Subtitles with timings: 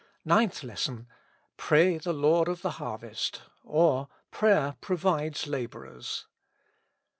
[0.27, 1.07] 70 NINTH LESSON.
[1.33, 6.25] «* Pray the Lord of the harvest;'* or, Prayer pro vides Laborers.